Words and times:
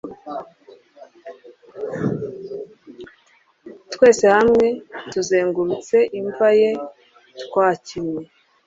twese 3.93 4.25
hamwe 4.35 4.67
tuzengurutse 5.11 5.97
imva 6.19 6.49
ye 6.59 6.71
twakinnye 7.43 8.23